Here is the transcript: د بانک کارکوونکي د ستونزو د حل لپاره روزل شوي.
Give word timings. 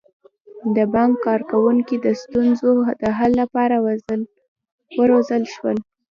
د 0.75 0.77
بانک 0.93 1.13
کارکوونکي 1.27 1.95
د 2.05 2.07
ستونزو 2.21 2.71
د 3.01 3.03
حل 3.17 3.31
لپاره 3.41 3.75
روزل 5.09 5.43
شوي. 5.53 5.75